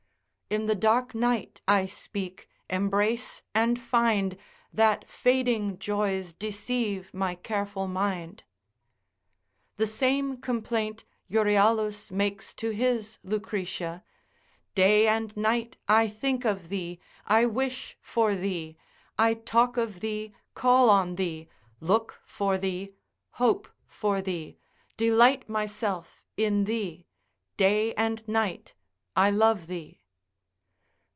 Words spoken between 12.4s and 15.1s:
to his Lucretia, day